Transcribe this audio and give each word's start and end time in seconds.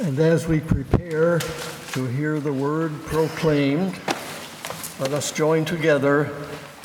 And 0.00 0.16
as 0.20 0.46
we 0.46 0.60
prepare 0.60 1.40
to 1.92 2.06
hear 2.06 2.38
the 2.38 2.52
word 2.52 2.92
proclaimed, 3.06 3.98
let 5.00 5.12
us 5.12 5.32
join 5.32 5.64
together 5.64 6.30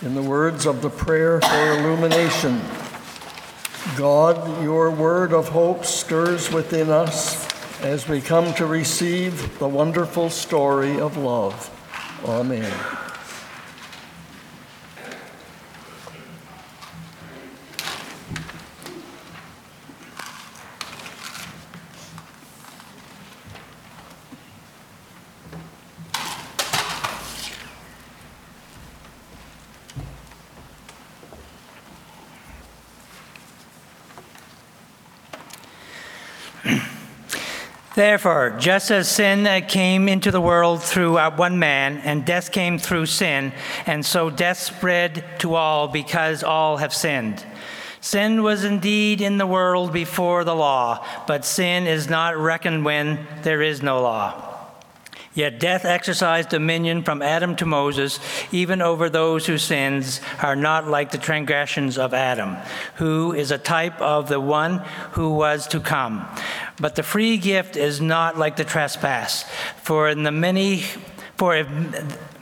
in 0.01 0.15
the 0.15 0.21
words 0.21 0.65
of 0.65 0.81
the 0.81 0.89
prayer 0.89 1.39
for 1.39 1.71
illumination. 1.77 2.59
God, 3.95 4.63
your 4.63 4.89
word 4.89 5.31
of 5.31 5.49
hope 5.49 5.85
stirs 5.85 6.51
within 6.51 6.89
us 6.89 7.47
as 7.81 8.07
we 8.07 8.19
come 8.19 8.51
to 8.55 8.65
receive 8.65 9.59
the 9.59 9.67
wonderful 9.67 10.31
story 10.31 10.99
of 10.99 11.15
love. 11.15 11.69
Amen. 12.25 12.73
Therefore, 37.95 38.55
just 38.57 38.89
as 38.89 39.07
sin 39.07 39.47
came 39.67 40.09
into 40.09 40.31
the 40.31 40.41
world 40.41 40.81
through 40.81 41.17
uh, 41.17 41.35
one 41.35 41.59
man, 41.59 41.97
and 41.99 42.25
death 42.25 42.51
came 42.51 42.79
through 42.79 43.05
sin, 43.05 43.53
and 43.85 44.03
so 44.03 44.31
death 44.31 44.57
spread 44.57 45.23
to 45.39 45.53
all 45.53 45.87
because 45.87 46.43
all 46.43 46.77
have 46.77 46.93
sinned. 46.93 47.45
Sin 48.01 48.41
was 48.41 48.63
indeed 48.63 49.21
in 49.21 49.37
the 49.37 49.45
world 49.45 49.93
before 49.93 50.43
the 50.43 50.55
law, 50.55 51.05
but 51.27 51.45
sin 51.45 51.85
is 51.85 52.09
not 52.09 52.35
reckoned 52.35 52.83
when 52.83 53.27
there 53.43 53.61
is 53.61 53.83
no 53.83 54.01
law. 54.01 54.52
Yet 55.35 55.59
death 55.59 55.83
exercised 55.83 56.49
dominion 56.49 57.03
from 57.03 57.23
Adam 57.23 57.55
to 57.55 57.65
Moses, 57.65 58.19
even 58.51 58.81
over 58.83 59.09
those 59.09 59.47
whose 59.47 59.63
sins 59.63 60.21
are 60.41 60.55
not 60.55 60.87
like 60.87 61.11
the 61.11 61.17
transgressions 61.17 61.97
of 61.97 62.13
Adam, 62.13 62.57
who 62.95 63.33
is 63.33 63.49
a 63.49 63.57
type 63.57 63.99
of 63.99 64.29
the 64.29 64.39
one 64.39 64.79
who 65.13 65.33
was 65.33 65.67
to 65.67 65.79
come. 65.79 66.27
But 66.79 66.95
the 66.95 67.03
free 67.03 67.37
gift 67.37 67.75
is 67.75 67.99
not 67.99 68.37
like 68.37 68.57
the 68.57 68.63
trespass. 68.63 69.43
For 69.81 70.07
in 70.07 70.21
the 70.21 70.31
many, 70.31 70.83
for 71.35 71.55
if, 71.55 71.67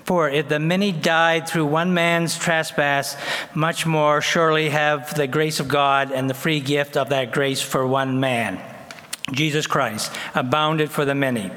for 0.03 0.30
if 0.30 0.50
the 0.50 0.59
many 0.59 0.92
died 0.92 1.48
through 1.48 1.67
one 1.67 1.94
man's 1.94 2.38
trespass, 2.38 3.16
much 3.55 3.86
more 3.86 4.20
surely 4.20 4.70
have 4.70 5.16
the 5.16 5.28
grace 5.28 5.61
of 5.61 5.70
God 5.70 6.11
and 6.11 6.30
the 6.30 6.33
free 6.33 6.59
gift 6.59 6.98
of 6.98 7.08
that 7.09 7.31
grace 7.31 7.61
for 7.61 7.88
one 7.88 8.20
man, 8.20 8.59
Jesus 9.31 9.66
Christ, 9.66 10.11
abounded 10.36 10.92
for 10.92 11.05
the 11.05 11.16
many. 11.16 11.52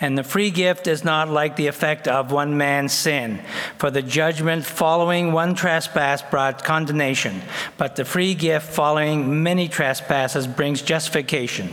And 0.00 0.16
the 0.16 0.22
free 0.22 0.50
gift 0.50 0.86
is 0.86 1.02
not 1.02 1.28
like 1.28 1.56
the 1.56 1.66
effect 1.66 2.06
of 2.06 2.30
one 2.30 2.56
man's 2.56 2.92
sin. 2.92 3.40
For 3.78 3.90
the 3.90 4.02
judgment 4.02 4.64
following 4.64 5.32
one 5.32 5.56
trespass 5.56 6.22
brought 6.22 6.62
condemnation, 6.62 7.42
but 7.76 7.96
the 7.96 8.04
free 8.04 8.34
gift 8.34 8.68
following 8.68 9.42
many 9.42 9.66
trespasses 9.66 10.46
brings 10.46 10.82
justification. 10.82 11.72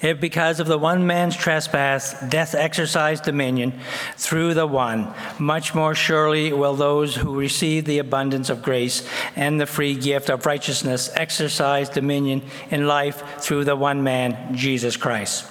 If 0.00 0.20
because 0.20 0.60
of 0.60 0.68
the 0.68 0.78
one 0.78 1.06
man's 1.06 1.36
trespass 1.36 2.14
death 2.28 2.54
exercised 2.54 3.24
dominion 3.24 3.80
through 4.16 4.54
the 4.54 4.66
one, 4.66 5.12
much 5.38 5.74
more 5.74 5.94
surely 5.94 6.52
will 6.52 6.74
those 6.74 7.16
who 7.16 7.38
receive 7.38 7.84
the 7.84 7.98
abundance 7.98 8.48
of 8.48 8.62
grace 8.62 9.08
and 9.34 9.60
the 9.60 9.66
free 9.66 9.96
gift 9.96 10.30
of 10.30 10.46
righteousness 10.46 11.10
exercise 11.14 11.88
dominion 11.88 12.42
in 12.70 12.86
life 12.86 13.40
through 13.40 13.64
the 13.64 13.74
one 13.74 14.04
man, 14.04 14.54
Jesus 14.54 14.96
Christ. 14.96 15.46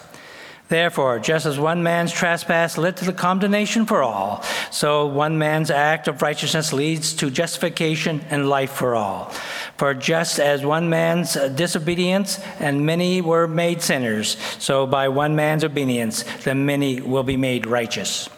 Therefore, 0.69 1.19
just 1.19 1.45
as 1.45 1.57
one 1.57 1.81
man's 1.81 2.11
trespass 2.11 2.77
led 2.77 2.97
to 2.97 3.05
the 3.05 3.13
condemnation 3.13 3.85
for 3.85 4.03
all, 4.03 4.43
so 4.69 5.05
one 5.05 5.37
man's 5.37 5.71
act 5.71 6.09
of 6.09 6.21
righteousness 6.21 6.73
leads 6.73 7.13
to 7.15 7.29
justification 7.29 8.21
and 8.29 8.49
life 8.49 8.71
for 8.71 8.93
all. 8.93 9.31
For 9.77 9.93
just 9.93 10.39
as 10.39 10.65
one 10.65 10.89
man's 10.89 11.35
disobedience 11.55 12.39
and 12.59 12.85
many 12.85 13.21
were 13.21 13.47
made 13.47 13.81
sinners, 13.81 14.35
so 14.59 14.85
by 14.85 15.07
one 15.07 15.37
man's 15.37 15.63
obedience 15.63 16.23
the 16.43 16.53
many 16.53 16.99
will 16.99 17.23
be 17.23 17.37
made 17.37 17.65
righteous. 17.65 18.29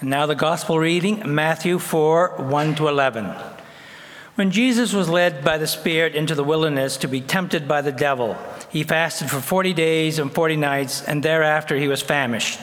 And 0.00 0.10
now 0.10 0.26
the 0.26 0.34
gospel 0.34 0.80
reading 0.80 1.22
Matthew 1.32 1.78
4 1.78 2.38
1 2.38 2.74
to 2.74 2.88
11. 2.88 3.32
When 4.34 4.50
Jesus 4.50 4.92
was 4.92 5.08
led 5.08 5.44
by 5.44 5.58
the 5.58 5.66
Spirit 5.66 6.16
into 6.16 6.34
the 6.34 6.42
wilderness 6.42 6.96
to 6.96 7.06
be 7.06 7.20
tempted 7.20 7.68
by 7.68 7.82
the 7.82 7.92
devil, 7.92 8.36
he 8.72 8.82
fasted 8.84 9.30
for 9.30 9.40
40 9.40 9.74
days 9.74 10.18
and 10.18 10.32
40 10.32 10.56
nights, 10.56 11.02
and 11.02 11.22
thereafter 11.22 11.76
he 11.76 11.88
was 11.88 12.00
famished. 12.00 12.58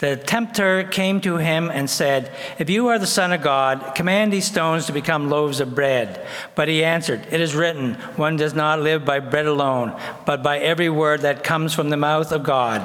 The 0.00 0.16
tempter 0.16 0.82
came 0.82 1.20
to 1.20 1.36
him 1.36 1.70
and 1.70 1.88
said, 1.88 2.34
If 2.58 2.68
you 2.68 2.88
are 2.88 2.98
the 2.98 3.06
Son 3.06 3.32
of 3.32 3.42
God, 3.42 3.94
command 3.94 4.32
these 4.32 4.46
stones 4.46 4.86
to 4.86 4.92
become 4.92 5.30
loaves 5.30 5.60
of 5.60 5.74
bread. 5.74 6.26
But 6.56 6.66
he 6.66 6.82
answered, 6.82 7.24
It 7.30 7.40
is 7.40 7.54
written, 7.54 7.94
One 8.16 8.36
does 8.36 8.52
not 8.52 8.80
live 8.80 9.04
by 9.04 9.20
bread 9.20 9.46
alone, 9.46 9.98
but 10.26 10.42
by 10.42 10.58
every 10.58 10.88
word 10.88 11.20
that 11.20 11.44
comes 11.44 11.72
from 11.72 11.90
the 11.90 11.96
mouth 11.96 12.32
of 12.32 12.42
God. 12.42 12.82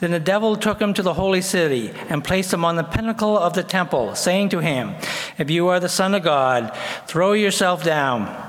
Then 0.00 0.10
the 0.10 0.18
devil 0.18 0.56
took 0.56 0.80
him 0.80 0.92
to 0.94 1.02
the 1.02 1.14
holy 1.14 1.42
city 1.42 1.92
and 2.08 2.24
placed 2.24 2.52
him 2.52 2.64
on 2.64 2.74
the 2.74 2.82
pinnacle 2.82 3.38
of 3.38 3.52
the 3.52 3.62
temple, 3.62 4.16
saying 4.16 4.48
to 4.48 4.58
him, 4.58 4.96
If 5.38 5.50
you 5.50 5.68
are 5.68 5.78
the 5.78 5.88
Son 5.88 6.14
of 6.14 6.24
God, 6.24 6.76
throw 7.06 7.34
yourself 7.34 7.84
down. 7.84 8.48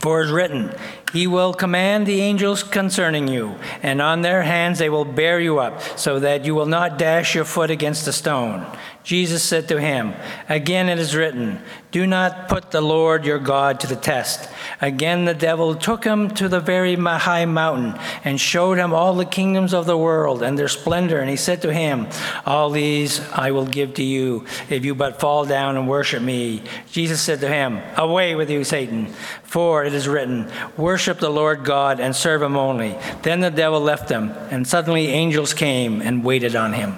For 0.00 0.20
it 0.20 0.26
is 0.26 0.32
written, 0.32 0.72
He 1.12 1.26
will 1.26 1.52
command 1.52 2.06
the 2.06 2.22
angels 2.22 2.62
concerning 2.62 3.28
you, 3.28 3.56
and 3.82 4.00
on 4.00 4.22
their 4.22 4.42
hands 4.42 4.78
they 4.78 4.88
will 4.88 5.04
bear 5.04 5.38
you 5.38 5.58
up, 5.58 5.82
so 5.98 6.18
that 6.20 6.46
you 6.46 6.54
will 6.54 6.66
not 6.66 6.98
dash 6.98 7.34
your 7.34 7.44
foot 7.44 7.70
against 7.70 8.08
a 8.08 8.12
stone. 8.12 8.66
Jesus 9.04 9.42
said 9.42 9.68
to 9.68 9.78
him, 9.78 10.14
Again 10.48 10.88
it 10.88 10.98
is 10.98 11.14
written, 11.14 11.60
Do 11.90 12.06
not 12.06 12.48
put 12.48 12.70
the 12.70 12.80
Lord 12.80 13.26
your 13.26 13.38
God 13.38 13.78
to 13.80 13.86
the 13.86 13.96
test. 13.96 14.48
Again 14.82 15.24
the 15.26 15.34
devil 15.34 15.76
took 15.76 16.04
him 16.04 16.28
to 16.30 16.48
the 16.48 16.58
very 16.58 16.96
high 16.96 17.44
mountain 17.44 17.98
and 18.24 18.40
showed 18.40 18.78
him 18.78 18.92
all 18.92 19.14
the 19.14 19.24
kingdoms 19.24 19.72
of 19.72 19.86
the 19.86 19.96
world 19.96 20.42
and 20.42 20.58
their 20.58 20.66
splendor. 20.66 21.20
And 21.20 21.30
he 21.30 21.36
said 21.36 21.62
to 21.62 21.72
him, 21.72 22.08
All 22.44 22.68
these 22.68 23.20
I 23.30 23.52
will 23.52 23.64
give 23.64 23.94
to 23.94 24.02
you 24.02 24.44
if 24.68 24.84
you 24.84 24.96
but 24.96 25.20
fall 25.20 25.46
down 25.46 25.76
and 25.76 25.88
worship 25.88 26.20
me. 26.20 26.64
Jesus 26.90 27.22
said 27.22 27.38
to 27.40 27.48
him, 27.48 27.80
Away 27.96 28.34
with 28.34 28.50
you, 28.50 28.64
Satan, 28.64 29.06
for 29.44 29.84
it 29.84 29.94
is 29.94 30.08
written, 30.08 30.50
Worship 30.76 31.20
the 31.20 31.30
Lord 31.30 31.64
God 31.64 32.00
and 32.00 32.14
serve 32.14 32.42
him 32.42 32.56
only. 32.56 32.98
Then 33.22 33.38
the 33.38 33.50
devil 33.50 33.80
left 33.80 34.10
him, 34.10 34.30
and 34.50 34.66
suddenly 34.66 35.06
angels 35.06 35.54
came 35.54 36.02
and 36.02 36.24
waited 36.24 36.56
on 36.56 36.72
him. 36.72 36.96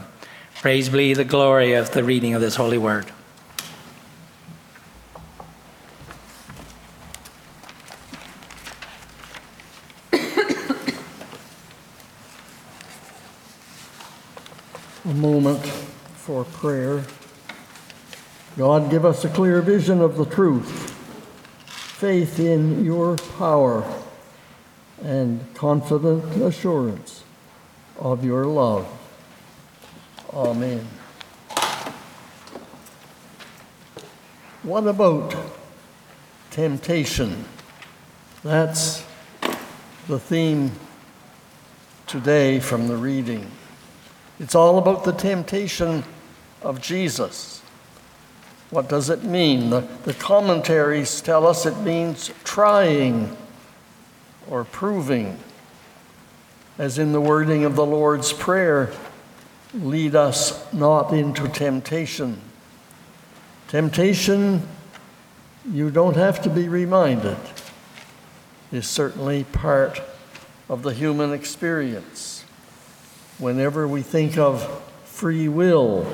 Praise 0.63 0.89
be 0.89 1.13
the 1.13 1.27
glory 1.27 1.75
of 1.75 1.91
the 1.91 2.03
reading 2.03 2.33
of 2.33 2.41
this 2.41 2.57
holy 2.57 2.79
word. 2.79 3.05
A 15.07 15.13
moment 15.13 15.63
for 16.17 16.44
prayer. 16.55 17.05
God, 18.57 18.91
give 18.91 19.05
us 19.05 19.25
a 19.25 19.29
clear 19.29 19.61
vision 19.61 20.01
of 20.01 20.17
the 20.17 20.25
truth, 20.25 20.91
faith 21.67 22.39
in 22.39 22.85
your 22.85 23.17
power, 23.39 23.85
and 25.03 25.45
confident 25.55 26.25
assurance 26.41 27.25
of 27.99 28.25
your 28.25 28.47
love. 28.47 28.87
Amen. 30.33 30.87
What 34.63 34.87
about 34.87 35.37
temptation? 36.51 37.45
That's 38.43 39.05
the 40.07 40.19
theme 40.19 40.73
today 42.07 42.61
from 42.61 42.89
the 42.89 42.97
reading. 42.97 43.51
It's 44.39 44.55
all 44.55 44.79
about 44.79 45.05
the 45.05 45.13
temptation 45.13 46.05
of 46.65 46.81
Jesus. 46.81 47.63
What 48.71 48.89
does 48.89 49.11
it 49.11 49.23
mean? 49.23 49.71
The, 49.71 49.87
the 50.05 50.15
commentaries 50.15 51.21
tell 51.21 51.47
us 51.47 51.67
it 51.67 51.79
means 51.79 52.33
trying 52.43 53.37
or 54.49 54.65
proving, 54.65 55.39
as 56.79 56.99
in 56.99 57.13
the 57.13 57.21
wording 57.21 57.65
of 57.65 57.77
the 57.77 57.87
Lord's 57.87 58.33
Prayer 58.33 58.93
lead 59.75 60.15
us 60.15 60.73
not 60.73 61.13
into 61.13 61.49
temptation. 61.49 62.41
Temptation, 63.69 64.67
you 65.71 65.91
don't 65.91 66.17
have 66.17 66.43
to 66.43 66.51
be 66.51 66.69
reminded, 66.69 67.37
is 68.73 68.89
certainly 68.89 69.45
part 69.45 70.01
of 70.69 70.83
the 70.83 70.93
human 70.93 71.33
experience. 71.33 72.45
Whenever 73.39 73.87
we 73.89 74.03
think 74.03 74.39
of 74.39 74.83
free 75.05 75.49
will, 75.49 76.07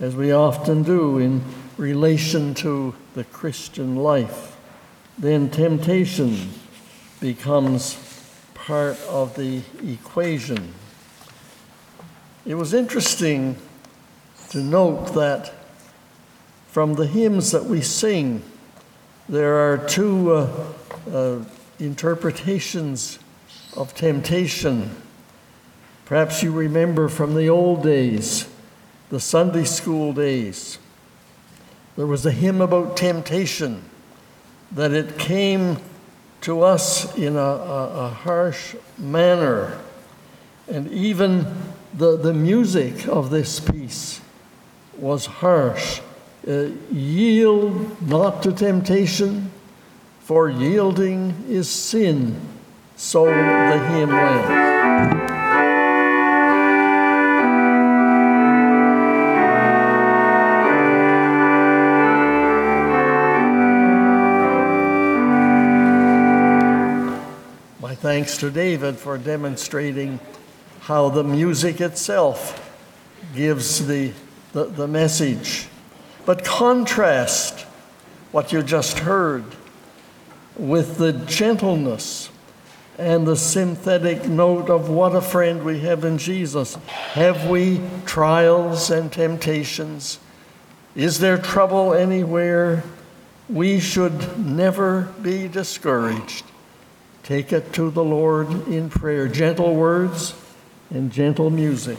as 0.00 0.16
we 0.16 0.32
often 0.32 0.82
do 0.82 1.18
in 1.18 1.42
relation 1.76 2.54
to 2.54 2.94
the 3.14 3.24
Christian 3.24 3.96
life, 3.96 4.56
then 5.18 5.50
temptation 5.50 6.50
becomes 7.20 7.98
part 8.54 8.98
of 9.08 9.36
the 9.36 9.62
equation. 9.86 10.72
It 12.46 12.54
was 12.54 12.72
interesting 12.72 13.56
to 14.50 14.58
note 14.58 15.14
that 15.14 15.52
from 16.68 16.94
the 16.94 17.06
hymns 17.06 17.50
that 17.50 17.64
we 17.64 17.82
sing, 17.82 18.42
there 19.28 19.56
are 19.56 19.76
two 19.86 20.32
uh, 20.32 20.72
uh, 21.12 21.44
interpretations 21.78 23.18
of 23.76 23.94
temptation. 23.94 24.90
Perhaps 26.06 26.42
you 26.42 26.52
remember 26.52 27.08
from 27.08 27.34
the 27.34 27.48
old 27.48 27.82
days, 27.82 28.48
the 29.10 29.20
Sunday 29.20 29.64
school 29.64 30.12
days, 30.12 30.78
there 31.96 32.06
was 32.06 32.24
a 32.24 32.30
hymn 32.30 32.60
about 32.60 32.96
temptation, 32.96 33.82
that 34.72 34.92
it 34.92 35.18
came 35.18 35.76
to 36.42 36.62
us 36.62 37.16
in 37.16 37.36
a, 37.36 37.38
a, 37.38 38.06
a 38.06 38.08
harsh 38.08 38.76
manner. 38.96 39.78
And 40.68 40.90
even 40.92 41.44
the, 41.92 42.16
the 42.16 42.32
music 42.32 43.06
of 43.08 43.30
this 43.30 43.58
piece 43.58 44.20
was 44.96 45.26
harsh. 45.26 46.00
Uh, 46.46 46.68
yield 46.90 48.00
not 48.08 48.42
to 48.44 48.52
temptation, 48.52 49.50
for 50.20 50.48
yielding 50.48 51.34
is 51.48 51.68
sin. 51.68 52.40
So 52.96 53.24
the 53.24 53.88
hymn 53.88 54.10
went. 54.10 55.29
Thanks 68.10 68.38
to 68.38 68.50
David 68.50 68.96
for 68.96 69.16
demonstrating 69.16 70.18
how 70.80 71.08
the 71.10 71.22
music 71.22 71.80
itself 71.80 72.76
gives 73.36 73.86
the, 73.86 74.10
the, 74.52 74.64
the 74.64 74.88
message. 74.88 75.68
But 76.26 76.44
contrast 76.44 77.60
what 78.32 78.52
you 78.52 78.64
just 78.64 78.98
heard 78.98 79.44
with 80.56 80.98
the 80.98 81.12
gentleness 81.12 82.30
and 82.98 83.28
the 83.28 83.36
synthetic 83.36 84.24
note 84.24 84.70
of 84.70 84.88
what 84.88 85.14
a 85.14 85.20
friend 85.20 85.64
we 85.64 85.78
have 85.78 86.04
in 86.04 86.18
Jesus. 86.18 86.74
Have 87.12 87.48
we 87.48 87.80
trials 88.06 88.90
and 88.90 89.12
temptations? 89.12 90.18
Is 90.96 91.20
there 91.20 91.38
trouble 91.38 91.94
anywhere? 91.94 92.82
We 93.48 93.78
should 93.78 94.36
never 94.36 95.02
be 95.22 95.46
discouraged. 95.46 96.49
Take 97.22 97.52
it 97.52 97.72
to 97.74 97.90
the 97.90 98.02
Lord 98.02 98.68
in 98.68 98.90
prayer. 98.90 99.28
Gentle 99.28 99.74
words 99.74 100.34
and 100.90 101.12
gentle 101.12 101.50
music. 101.50 101.98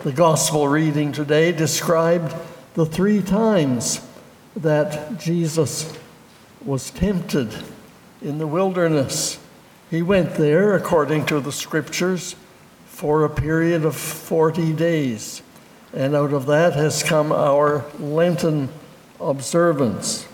The 0.00 0.12
gospel 0.12 0.68
reading 0.68 1.12
today 1.12 1.52
described 1.52 2.34
the 2.74 2.86
three 2.86 3.20
times 3.20 4.00
that 4.56 5.18
Jesus 5.18 5.92
was 6.64 6.90
tempted 6.90 7.52
in 8.22 8.38
the 8.38 8.46
wilderness. 8.46 9.38
He 9.90 10.02
went 10.02 10.34
there, 10.34 10.74
according 10.74 11.26
to 11.26 11.40
the 11.40 11.52
scriptures, 11.52 12.34
for 12.86 13.24
a 13.24 13.30
period 13.30 13.84
of 13.84 13.96
40 13.96 14.72
days. 14.72 15.42
And 15.94 16.14
out 16.14 16.32
of 16.32 16.46
that 16.46 16.74
has 16.74 17.02
come 17.02 17.32
our 17.32 17.84
Lenten 17.98 18.68
observance. 19.20 20.26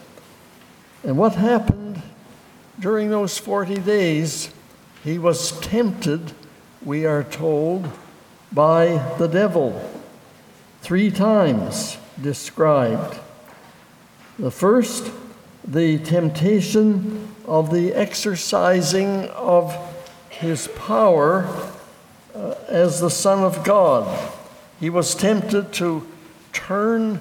And 1.04 1.18
what 1.18 1.34
happened 1.34 2.02
during 2.80 3.10
those 3.10 3.38
40 3.38 3.76
days? 3.76 4.50
He 5.04 5.18
was 5.18 5.52
tempted, 5.60 6.32
we 6.82 7.04
are 7.04 7.22
told, 7.22 7.90
by 8.50 9.14
the 9.18 9.26
devil. 9.26 9.90
Three 10.80 11.10
times 11.10 11.98
described. 12.20 13.18
The 14.38 14.50
first, 14.50 15.10
the 15.66 15.98
temptation 15.98 17.28
of 17.46 17.72
the 17.72 17.92
exercising 17.92 19.28
of 19.30 19.74
his 20.28 20.68
power 20.68 21.48
uh, 22.34 22.54
as 22.68 23.00
the 23.00 23.10
Son 23.10 23.42
of 23.42 23.64
God. 23.64 24.32
He 24.80 24.90
was 24.90 25.14
tempted 25.14 25.72
to 25.74 26.06
turn 26.52 27.20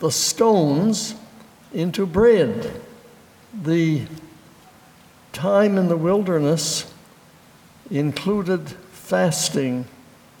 the 0.00 0.10
stones 0.10 1.14
into 1.72 2.06
bread. 2.06 2.80
The 3.62 4.06
time 5.32 5.78
in 5.78 5.88
the 5.88 5.96
wilderness 5.96 6.92
included 7.90 8.68
fasting 8.68 9.86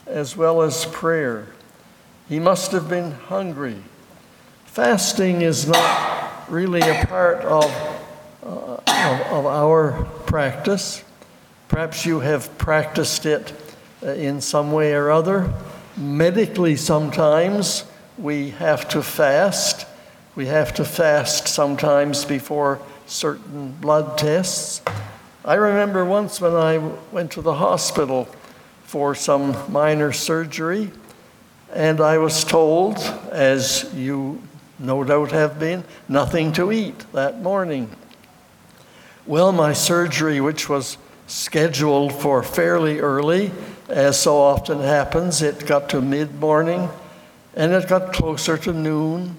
as 0.06 0.36
well 0.36 0.62
as 0.62 0.86
prayer. 0.86 1.48
He 2.28 2.38
must 2.38 2.72
have 2.72 2.88
been 2.88 3.12
hungry. 3.12 3.82
Fasting 4.66 5.42
is 5.42 5.68
not 5.68 6.07
really 6.50 6.80
a 6.80 7.04
part 7.06 7.38
of, 7.38 7.64
uh, 8.42 8.46
of, 8.46 9.20
of, 9.32 9.46
our 9.46 10.04
practice. 10.26 11.04
Perhaps 11.68 12.06
you 12.06 12.20
have 12.20 12.56
practiced 12.58 13.26
it 13.26 13.52
uh, 14.02 14.12
in 14.12 14.40
some 14.40 14.72
way 14.72 14.94
or 14.94 15.10
other. 15.10 15.52
Medically, 15.96 16.76
sometimes 16.76 17.84
we 18.16 18.50
have 18.50 18.88
to 18.88 19.02
fast. 19.02 19.86
We 20.34 20.46
have 20.46 20.72
to 20.74 20.84
fast 20.84 21.48
sometimes 21.48 22.24
before 22.24 22.80
certain 23.06 23.72
blood 23.72 24.16
tests. 24.16 24.82
I 25.44 25.54
remember 25.54 26.04
once 26.04 26.40
when 26.40 26.54
I 26.54 26.78
went 27.12 27.32
to 27.32 27.42
the 27.42 27.54
hospital 27.54 28.28
for 28.84 29.14
some 29.14 29.56
minor 29.70 30.12
surgery, 30.12 30.90
and 31.74 32.00
I 32.00 32.18
was 32.18 32.44
told, 32.44 32.96
as 33.30 33.92
you 33.94 34.42
no 34.78 35.04
doubt 35.04 35.32
have 35.32 35.58
been, 35.58 35.84
nothing 36.08 36.52
to 36.52 36.72
eat 36.72 37.04
that 37.12 37.40
morning. 37.40 37.90
Well, 39.26 39.52
my 39.52 39.72
surgery, 39.72 40.40
which 40.40 40.68
was 40.68 40.96
scheduled 41.26 42.12
for 42.12 42.42
fairly 42.42 43.00
early, 43.00 43.50
as 43.88 44.20
so 44.20 44.38
often 44.38 44.80
happens, 44.80 45.42
it 45.42 45.66
got 45.66 45.88
to 45.90 46.00
mid 46.00 46.34
morning 46.40 46.88
and 47.54 47.72
it 47.72 47.88
got 47.88 48.12
closer 48.12 48.56
to 48.56 48.72
noon, 48.72 49.36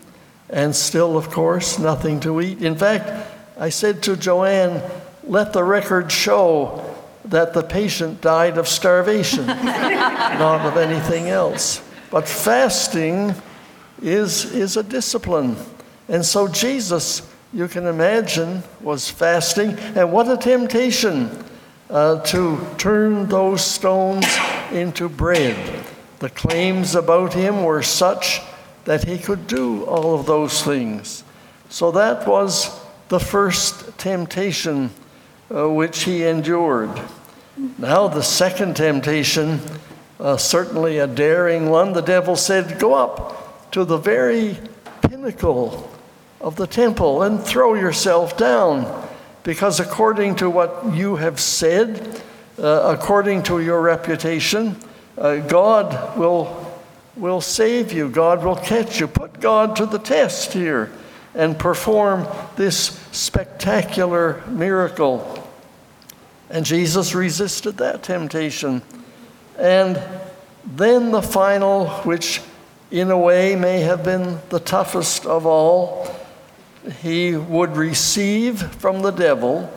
and 0.50 0.76
still, 0.76 1.18
of 1.18 1.30
course, 1.30 1.80
nothing 1.80 2.20
to 2.20 2.42
eat. 2.42 2.62
In 2.62 2.76
fact, 2.76 3.10
I 3.58 3.70
said 3.70 4.04
to 4.04 4.18
Joanne, 4.18 4.82
let 5.24 5.54
the 5.54 5.64
record 5.64 6.12
show 6.12 6.84
that 7.26 7.54
the 7.54 7.64
patient 7.64 8.20
died 8.20 8.58
of 8.58 8.68
starvation, 8.68 9.46
not 9.48 10.66
of 10.66 10.76
anything 10.76 11.30
else. 11.30 11.82
But 12.12 12.28
fasting 12.28 13.36
is, 14.02 14.46
is 14.54 14.78
a 14.78 14.84
discipline. 14.84 15.56
And 16.08 16.26
so 16.26 16.48
Jesus, 16.48 17.22
you 17.54 17.68
can 17.68 17.86
imagine, 17.86 18.64
was 18.82 19.10
fasting. 19.10 19.78
And 19.96 20.12
what 20.12 20.30
a 20.30 20.38
temptation 20.38 21.30
uh, 21.90 22.22
to 22.22 22.66
turn 22.78 23.28
those 23.28 23.64
stones 23.64 24.26
into 24.72 25.10
bread. 25.10 25.86
The 26.20 26.30
claims 26.30 26.96
about 26.96 27.34
him 27.34 27.64
were 27.64 27.84
such 27.84 28.42
that 28.86 29.04
he 29.04 29.18
could 29.18 29.48
do 29.48 29.84
all 29.86 30.20
of 30.20 30.26
those 30.26 30.62
things. 30.64 31.24
So 31.70 31.92
that 31.92 32.28
was 32.28 32.80
the 33.10 33.20
first 33.20 33.98
temptation 33.98 34.92
uh, 35.54 35.70
which 35.70 36.04
he 36.04 36.24
endured. 36.24 37.00
Now, 37.78 38.08
the 38.08 38.24
second 38.24 38.76
temptation, 38.76 39.60
uh, 40.20 40.38
certainly 40.38 41.00
a 41.00 41.08
daring 41.08 41.70
one, 41.70 41.94
the 41.94 42.02
devil 42.02 42.36
said, 42.36 42.80
Go 42.80 42.94
up 42.94 43.49
to 43.72 43.86
the 43.86 43.98
very 43.98 44.58
pinnacle 45.02 45.90
of 46.42 46.56
the 46.56 46.68
temple 46.68 47.24
and 47.24 47.42
throw 47.42 47.74
yourself 47.74 48.38
down, 48.38 49.08
because 49.44 49.80
according 49.80 50.36
to 50.36 50.50
what 50.50 50.94
you 50.94 51.16
have 51.18 51.40
said, 51.40 52.22
uh, 52.58 52.96
according 52.98 53.44
to 53.44 53.60
your 53.62 53.82
reputation, 53.82 54.76
uh, 55.18 55.38
God 55.38 56.18
will, 56.18 56.74
will 57.16 57.42
save 57.42 57.92
you, 57.92 58.10
God 58.10 58.44
will 58.44 58.56
catch 58.56 59.00
you. 59.00 59.08
Put 59.08 59.40
God 59.40 59.76
to 59.78 59.86
the 59.86 60.00
test 60.00 60.54
here 60.54 60.92
and 61.36 61.58
perform 61.58 62.28
this 62.56 63.00
spectacular 63.12 64.44
miracle. 64.48 65.48
And 66.50 66.66
Jesus 66.66 67.14
resisted 67.14 67.78
that 67.78 68.02
temptation. 68.04 68.82
And 69.58 70.02
then 70.66 71.12
the 71.12 71.22
final, 71.22 71.88
which 72.04 72.42
in 72.92 73.12
a 73.12 73.18
way 73.18 73.56
may 73.56 73.82
have 73.82 74.04
been 74.04 74.40
the 74.50 74.60
toughest 74.60 75.26
of 75.26 75.46
all, 75.46 76.08
he 77.02 77.36
would 77.36 77.76
receive 77.76 78.62
from 78.76 79.02
the 79.02 79.12
devil 79.12 79.72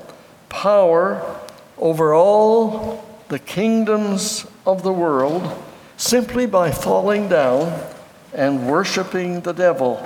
power 0.48 1.40
over 1.78 2.14
all 2.14 3.04
the 3.28 3.38
kingdoms 3.38 4.46
of 4.66 4.82
the 4.82 4.92
world 4.92 5.62
simply 5.96 6.46
by 6.46 6.70
falling 6.70 7.28
down 7.28 7.86
and 8.32 8.66
worshiping 8.66 9.40
the 9.40 9.52
devil. 9.52 10.04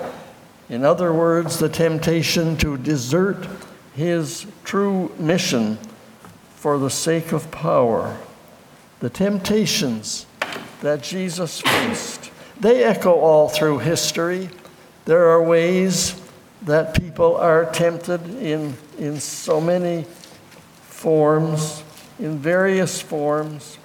In 0.68 0.84
other 0.84 1.12
words, 1.12 1.58
the 1.58 1.68
temptation 1.68 2.56
to 2.58 2.76
desert 2.76 3.46
his 3.94 4.46
true 4.64 5.12
mission 5.18 5.78
for 6.54 6.78
the 6.78 6.90
sake 6.90 7.32
of 7.32 7.50
power. 7.50 8.16
The 9.00 9.10
temptations 9.10 10.26
that 10.80 11.02
Jesus 11.02 11.60
faced, 11.60 12.30
they 12.60 12.84
echo 12.84 13.12
all 13.12 13.48
through 13.48 13.78
history. 13.78 14.48
There 15.04 15.28
are 15.28 15.42
ways 15.42 16.20
that 16.62 16.94
people 16.94 17.36
are 17.36 17.70
tempted 17.70 18.24
in, 18.42 18.76
in 18.98 19.20
so 19.20 19.60
many 19.60 20.04
forms, 20.88 21.82
in 22.18 22.38
various 22.38 23.00
forms. 23.00 23.78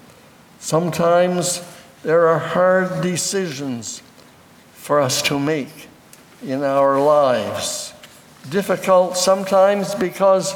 Sometimes 0.60 1.62
there 2.04 2.28
are 2.28 2.40
hard 2.40 3.01
decisions 3.01 4.01
for 4.74 5.00
us 5.00 5.22
to 5.24 5.40
make 5.40 5.88
in 6.44 6.63
our 6.63 7.00
lives. 7.00 7.94
Difficult 8.50 9.16
sometimes 9.16 9.94
because 9.94 10.56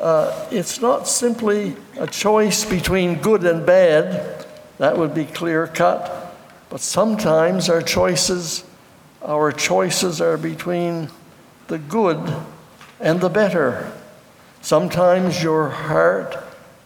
uh, 0.00 0.48
it's 0.50 0.80
not 0.80 1.06
simply 1.06 1.76
a 1.98 2.06
choice 2.06 2.64
between 2.64 3.20
good 3.20 3.44
and 3.44 3.66
bad, 3.66 4.46
that 4.78 4.96
would 4.96 5.14
be 5.14 5.26
clear 5.26 5.66
cut, 5.66 6.19
but 6.70 6.80
sometimes 6.80 7.68
our 7.68 7.82
choices, 7.82 8.64
our 9.22 9.52
choices 9.52 10.20
are 10.20 10.38
between 10.38 11.10
the 11.66 11.78
good 11.78 12.34
and 13.00 13.20
the 13.20 13.28
better. 13.28 13.92
Sometimes 14.62 15.42
your 15.42 15.68
heart, 15.68 16.36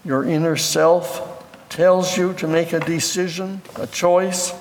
your 0.05 0.25
inner 0.25 0.57
self, 0.57 1.31
tells 1.69 2.17
you 2.17 2.33
to 2.35 2.49
make 2.49 2.73
a 2.73 2.81
decision, 2.81 3.61
a 3.77 3.87
choice, 3.87 4.55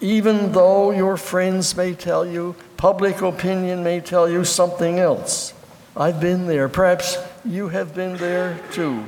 even 0.00 0.52
though 0.52 0.90
your 0.90 1.16
friends 1.16 1.76
may 1.76 1.94
tell 1.94 2.26
you, 2.26 2.56
public 2.76 3.20
opinion 3.20 3.84
may 3.84 4.00
tell 4.00 4.28
you 4.28 4.44
something 4.44 4.98
else. 4.98 5.52
I've 5.96 6.20
been 6.20 6.46
there. 6.46 6.68
Perhaps 6.68 7.18
you 7.44 7.68
have 7.68 7.94
been 7.94 8.16
there 8.16 8.58
too. 8.72 9.04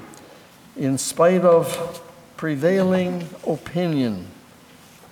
In 0.76 0.98
spite 0.98 1.42
of 1.42 2.02
prevailing 2.42 3.24
opinion, 3.46 4.26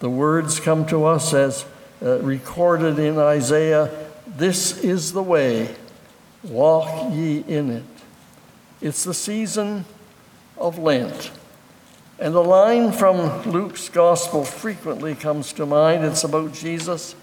the 0.00 0.10
words 0.10 0.58
come 0.58 0.84
to 0.84 1.04
us 1.04 1.32
as 1.32 1.64
uh, 2.02 2.18
recorded 2.22 2.98
in 2.98 3.16
Isaiah 3.20 3.88
This 4.26 4.82
is 4.82 5.12
the 5.12 5.22
way, 5.22 5.72
walk 6.42 7.12
ye 7.12 7.44
in 7.46 7.70
it. 7.70 7.84
It's 8.80 9.04
the 9.04 9.14
season 9.14 9.84
of 10.58 10.76
Lent. 10.76 11.30
And 12.18 12.34
a 12.34 12.40
line 12.40 12.90
from 12.90 13.42
Luke's 13.48 13.88
gospel 13.88 14.44
frequently 14.44 15.14
comes 15.14 15.52
to 15.52 15.64
mind. 15.64 16.04
It's 16.04 16.24
about 16.24 16.52
Jesus. 16.52 17.14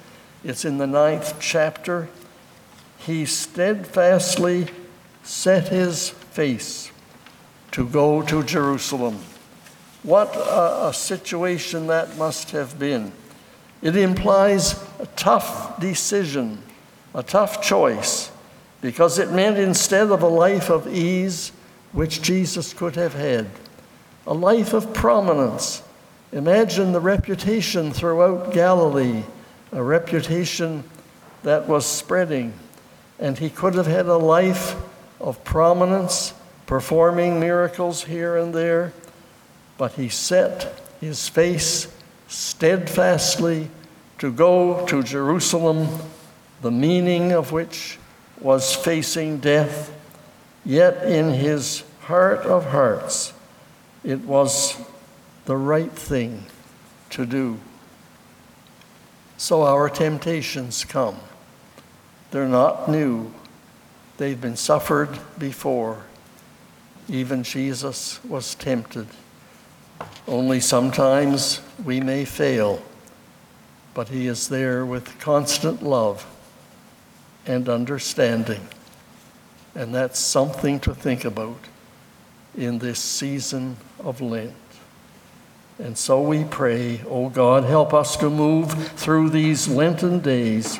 It's 0.41 0.63
in 0.63 0.77
the 0.77 0.87
ninth 0.87 1.35
chapter. 1.41 2.07
He 2.99 3.25
steadfastly 3.25 4.67
set 5.23 5.67
his 5.67 6.11
face 6.11 6.93
to 7.71 7.85
go 7.85 8.21
to 8.21 8.41
Jerusalem. 8.43 9.19
What 10.03 10.35
a, 10.35 10.87
a 10.87 10.93
situation 10.93 11.87
that 11.87 12.17
must 12.17 12.51
have 12.51 12.77
been. 12.79 13.11
It 13.81 13.95
implies 13.95 14.73
a 14.99 15.05
tough 15.15 15.79
decision, 15.79 16.61
a 17.13 17.23
tough 17.23 17.61
choice, 17.61 18.31
because 18.81 19.19
it 19.19 19.31
meant 19.31 19.57
instead 19.57 20.11
of 20.11 20.23
a 20.23 20.27
life 20.27 20.69
of 20.69 20.87
ease, 20.87 21.51
which 21.91 22.21
Jesus 22.21 22.73
could 22.73 22.95
have 22.95 23.13
had, 23.13 23.47
a 24.25 24.33
life 24.33 24.73
of 24.73 24.93
prominence. 24.93 25.83
Imagine 26.31 26.91
the 26.91 26.99
reputation 26.99 27.91
throughout 27.91 28.53
Galilee, 28.53 29.23
a 29.71 29.81
reputation 29.81 30.83
that 31.43 31.67
was 31.67 31.85
spreading. 31.85 32.53
And 33.19 33.37
he 33.37 33.49
could 33.49 33.75
have 33.75 33.87
had 33.87 34.05
a 34.05 34.17
life 34.17 34.75
of 35.19 35.43
prominence, 35.43 36.33
performing 36.65 37.39
miracles 37.39 38.03
here 38.03 38.37
and 38.37 38.53
there, 38.53 38.93
but 39.77 39.93
he 39.93 40.09
set 40.09 40.81
his 40.99 41.27
face 41.29 41.87
steadfastly 42.27 43.69
to 44.19 44.31
go 44.31 44.85
to 44.87 45.03
Jerusalem, 45.03 45.87
the 46.61 46.71
meaning 46.71 47.31
of 47.31 47.51
which 47.51 47.99
was 48.41 48.75
facing 48.75 49.37
death. 49.37 49.93
Yet 50.65 51.03
in 51.03 51.33
his 51.33 51.83
heart 52.01 52.39
of 52.39 52.65
hearts, 52.65 53.33
it 54.03 54.21
was 54.21 54.79
the 55.45 55.55
right 55.55 55.91
thing 55.91 56.45
to 57.11 57.25
do. 57.25 57.59
So 59.37 59.63
our 59.63 59.89
temptations 59.89 60.83
come. 60.83 61.17
They're 62.31 62.47
not 62.47 62.89
new, 62.89 63.31
they've 64.17 64.39
been 64.39 64.57
suffered 64.57 65.19
before. 65.37 66.03
Even 67.07 67.43
Jesus 67.43 68.21
was 68.25 68.55
tempted. 68.55 69.07
Only 70.27 70.59
sometimes 70.59 71.61
we 71.83 71.99
may 71.99 72.25
fail, 72.25 72.81
but 73.93 74.09
He 74.09 74.27
is 74.27 74.49
there 74.49 74.85
with 74.85 75.19
constant 75.19 75.81
love 75.81 76.25
and 77.45 77.69
understanding. 77.69 78.67
And 79.73 79.93
that's 79.93 80.19
something 80.19 80.79
to 80.81 80.93
think 80.93 81.23
about 81.23 81.59
in 82.57 82.79
this 82.79 82.99
season 82.99 83.77
of 83.99 84.19
Lent. 84.19 84.53
And 85.79 85.95
so 85.95 86.21
we 86.21 86.43
pray, 86.43 87.01
oh 87.07 87.29
God, 87.29 87.63
help 87.63 87.93
us 87.93 88.17
to 88.17 88.29
move 88.29 88.71
through 88.93 89.29
these 89.29 89.67
Lenten 89.67 90.19
days 90.19 90.79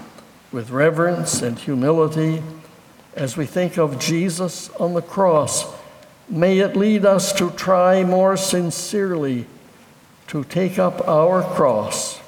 with 0.52 0.72
reverence 0.72 1.44
and 1.44 1.58
humility 1.58 2.42
as 3.16 3.38
we 3.38 3.46
think 3.46 3.78
of 3.78 4.00
Jesus 4.00 4.70
on 4.72 4.94
the 4.96 5.02
cross. 5.02 5.77
May 6.30 6.60
it 6.60 6.76
lead 6.76 7.06
us 7.06 7.34
to 7.34 7.52
try 7.52 8.04
more 8.04 8.36
sincerely 8.38 9.46
to 10.28 10.44
take 10.44 10.78
up 10.78 11.08
our 11.08 11.42
cross 11.42 12.20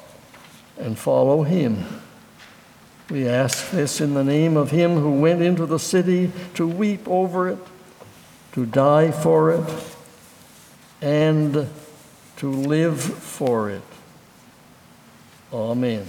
and 0.78 0.98
follow 0.98 1.44
Him. 1.44 2.02
We 3.10 3.28
ask 3.28 3.72
this 3.72 4.00
in 4.00 4.14
the 4.14 4.24
name 4.24 4.56
of 4.56 4.72
Him 4.72 4.96
who 4.96 5.20
went 5.20 5.42
into 5.42 5.66
the 5.66 5.80
city 5.80 6.32
to 6.54 6.68
weep 6.68 7.08
over 7.08 7.50
it 7.50 7.60
to 8.54 8.66
die 8.66 9.12
for 9.12 9.52
it, 9.52 9.96
and 11.02 11.70
to 12.38 12.52
live 12.52 13.02
for 13.02 13.70
it. 13.70 13.82
Amen. 15.54 16.06